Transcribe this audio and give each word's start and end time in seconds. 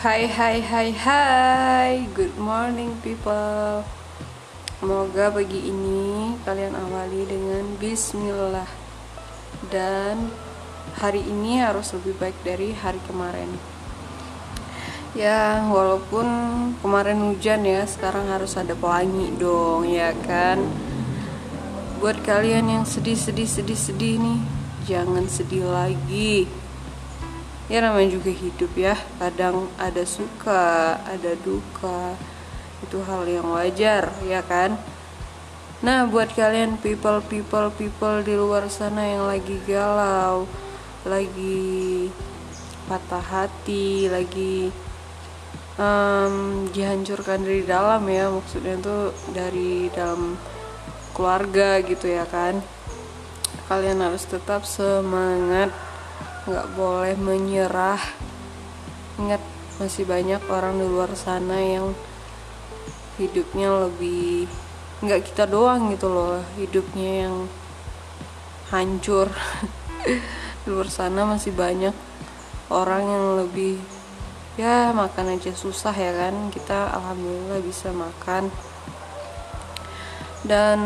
Hai 0.00 0.24
hai 0.24 0.64
hai 0.64 0.96
hai. 0.96 2.08
Good 2.16 2.40
morning 2.40 2.96
people. 3.04 3.84
Semoga 4.80 5.28
pagi 5.28 5.68
ini 5.68 6.32
kalian 6.40 6.72
awali 6.72 7.28
dengan 7.28 7.76
Bismillah. 7.76 8.64
Dan 9.68 10.32
hari 10.96 11.20
ini 11.20 11.60
harus 11.60 11.92
lebih 11.92 12.16
baik 12.16 12.32
dari 12.40 12.72
hari 12.72 12.96
kemarin. 13.04 13.60
Ya 15.12 15.68
walaupun 15.68 16.24
kemarin 16.80 17.20
hujan 17.20 17.68
ya 17.68 17.84
Sekarang 17.84 18.32
harus 18.32 18.56
ada 18.56 18.72
pelangi 18.72 19.36
dong 19.36 19.84
ya 19.84 20.16
kan? 20.24 20.64
Buat 22.00 22.24
kalian 22.24 22.72
yang 22.72 22.84
sedih-sedih-sedih-sedih 22.88 24.16
nih 24.16 24.40
Jangan 24.88 25.28
sedih 25.28 25.68
lagi 25.68 26.48
ya 27.70 27.78
namanya 27.78 28.18
juga 28.18 28.34
hidup 28.34 28.72
ya. 28.74 28.98
Kadang 29.22 29.70
ada 29.78 30.02
suka 30.02 30.98
ada 31.06 31.32
duka. 31.38 32.18
Itu 32.82 33.00
hal 33.06 33.30
yang 33.30 33.46
wajar 33.54 34.10
ya 34.26 34.42
kan? 34.42 34.74
Nah 35.80 36.04
buat 36.10 36.34
kalian 36.34 36.76
people 36.82 37.22
people 37.24 37.70
people 37.72 38.20
di 38.26 38.34
luar 38.34 38.68
sana 38.68 39.06
yang 39.06 39.24
lagi 39.24 39.56
galau 39.64 40.44
lagi 41.08 42.12
patah 42.84 43.24
hati 43.24 44.12
lagi 44.12 44.68
um, 45.80 46.66
dihancurkan 46.74 47.46
dari 47.46 47.62
dalam 47.62 48.02
ya. 48.10 48.28
Maksudnya 48.28 48.76
tuh 48.82 49.14
dari 49.30 49.88
dalam 49.94 50.34
keluarga 51.14 51.78
gitu 51.86 52.10
ya 52.10 52.26
kan. 52.26 52.58
Kalian 53.70 54.02
harus 54.02 54.26
tetap 54.26 54.66
semangat 54.66 55.70
nggak 56.48 56.66
boleh 56.72 57.14
menyerah. 57.20 58.00
Ingat 59.20 59.42
masih 59.76 60.08
banyak 60.08 60.40
orang 60.48 60.80
di 60.80 60.86
luar 60.88 61.12
sana 61.16 61.56
yang 61.60 61.92
hidupnya 63.20 63.88
lebih 63.88 64.48
nggak 65.00 65.32
kita 65.32 65.48
doang 65.48 65.92
gitu 65.92 66.08
loh 66.08 66.40
hidupnya 66.56 67.28
yang 67.28 67.36
hancur. 68.72 69.28
Di 70.64 70.68
luar 70.68 70.88
sana 70.92 71.24
masih 71.24 71.52
banyak 71.56 71.92
orang 72.68 73.04
yang 73.04 73.26
lebih 73.44 73.80
ya 74.60 74.92
makan 74.92 75.36
aja 75.36 75.52
susah 75.52 75.92
ya 75.92 76.12
kan. 76.16 76.48
Kita 76.48 76.92
alhamdulillah 76.96 77.60
bisa 77.60 77.92
makan. 77.92 78.48
Dan 80.40 80.80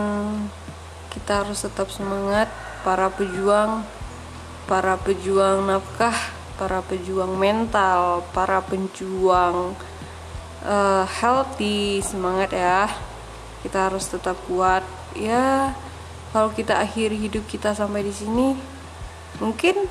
kita 1.15 1.47
harus 1.47 1.63
tetap 1.63 1.91
semangat 1.95 2.51
para 2.83 3.07
pejuang 3.07 3.87
para 4.65 4.97
pejuang 4.97 5.69
nafkah, 5.69 6.17
para 6.57 6.81
pejuang 6.81 7.37
mental, 7.37 8.25
para 8.33 8.65
pejuang 8.65 9.77
uh, 10.65 11.05
healthy, 11.21 12.01
semangat 12.01 12.57
ya. 12.57 12.89
Kita 13.61 13.89
harus 13.89 14.09
tetap 14.09 14.37
kuat. 14.49 14.85
Ya, 15.17 15.73
kalau 16.33 16.51
kita 16.51 16.81
akhiri 16.81 17.17
hidup 17.17 17.47
kita 17.47 17.77
sampai 17.77 18.03
di 18.03 18.13
sini, 18.13 18.57
mungkin 19.39 19.87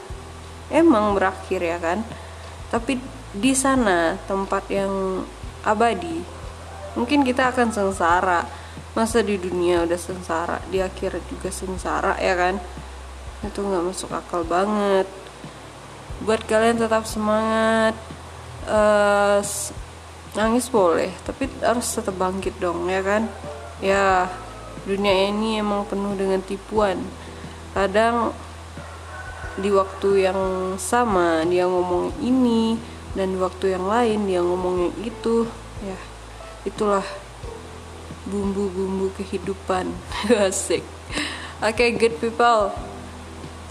emang 0.73 1.15
berakhir 1.15 1.61
ya 1.61 1.77
kan. 1.80 2.02
Tapi 2.73 2.97
di 3.33 3.53
sana 3.53 4.17
tempat 4.25 4.67
yang 4.69 5.25
abadi, 5.65 6.21
mungkin 6.97 7.21
kita 7.21 7.53
akan 7.53 7.69
sengsara. 7.69 8.45
Masa 8.93 9.25
di 9.25 9.41
dunia 9.41 9.89
udah 9.89 9.97
sengsara, 9.97 10.61
di 10.69 10.77
akhirat 10.77 11.25
juga 11.25 11.49
sengsara 11.49 12.13
ya 12.21 12.37
kan 12.37 12.61
itu 13.44 13.59
nggak 13.59 13.83
masuk 13.83 14.09
akal 14.16 14.41
banget. 14.47 15.08
Buat 16.23 16.47
kalian 16.47 16.80
tetap 16.80 17.03
semangat 17.03 17.95
uh, 18.72 19.44
nangis 20.33 20.66
boleh 20.72 21.13
tapi 21.27 21.45
harus 21.61 21.86
tetap 21.93 22.15
bangkit 22.15 22.55
dong 22.64 22.87
ya 22.87 23.04
kan? 23.04 23.27
Ya 23.83 24.31
dunia 24.87 25.27
ini 25.30 25.59
emang 25.59 25.83
penuh 25.83 26.15
dengan 26.15 26.39
tipuan. 26.39 27.04
Kadang 27.76 28.31
di 29.60 29.70
waktu 29.70 30.25
yang 30.25 30.39
sama 30.81 31.45
dia 31.45 31.67
ngomong 31.67 32.15
ini 32.23 32.80
dan 33.14 33.36
di 33.36 33.37
waktu 33.37 33.77
yang 33.77 33.86
lain 33.86 34.25
dia 34.25 34.42
ngomong 34.42 34.89
yang 34.89 34.95
itu 35.05 35.45
ya 35.83 35.99
itulah 36.64 37.05
bumbu-bumbu 38.23 39.11
kehidupan. 39.20 39.92
Asik. 40.48 40.81
Oke 41.60 41.75
okay, 41.75 41.89
good 41.95 42.15
people 42.23 42.92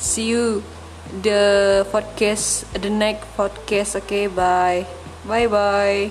see 0.03 0.27
you 0.29 0.63
the 1.23 1.87
podcast 1.95 2.67
the 2.83 2.91
next 2.91 3.27
podcast 3.39 3.95
okay 4.03 4.27
bye. 4.27 4.87
Bye 5.25 5.47
bye 5.47 6.11